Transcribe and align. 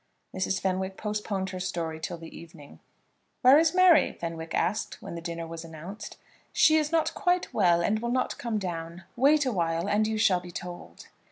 Mrs. 0.35 0.59
Fenwick 0.59 0.97
postponed 0.97 1.51
her 1.51 1.59
story 1.59 1.99
till 1.99 2.17
the 2.17 2.35
evening. 2.35 2.79
"Where 3.43 3.59
is 3.59 3.75
Mary?" 3.75 4.13
Fenwick 4.13 4.55
asked, 4.55 4.99
when 4.99 5.13
dinner 5.21 5.45
was 5.45 5.63
announced. 5.63 6.17
"She 6.51 6.77
is 6.77 6.91
not 6.91 7.13
quite 7.13 7.53
well, 7.53 7.81
and 7.81 7.99
will 7.99 8.09
not 8.09 8.39
come 8.39 8.57
down. 8.57 9.03
Wait 9.15 9.45
awhile, 9.45 9.87
and 9.87 10.07
you 10.07 10.17
shall 10.17 10.39
be 10.39 10.49
told." 10.49 11.05